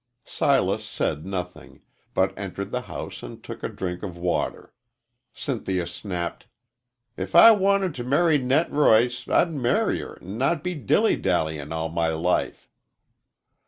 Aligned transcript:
Silas 0.25 0.83
said 0.83 1.27
nothing, 1.27 1.81
but 2.15 2.35
entered 2.35 2.71
the 2.71 2.81
house 2.89 3.21
and 3.21 3.43
took 3.43 3.61
a 3.61 3.69
drink 3.69 4.01
of 4.01 4.17
water. 4.17 4.73
Cynthia 5.31 5.85
snapped: 5.85 6.47
"If 7.17 7.35
I 7.35 7.51
wanted 7.51 7.93
t' 7.93 8.01
marry 8.01 8.39
Net 8.39 8.71
Roice 8.71 9.31
I'd 9.31 9.53
marry 9.53 10.01
'er 10.01 10.17
an' 10.19 10.39
not 10.39 10.63
be 10.63 10.73
dilly 10.73 11.17
dallyin' 11.17 11.71
all 11.71 11.89
my 11.89 12.07
life." 12.07 12.67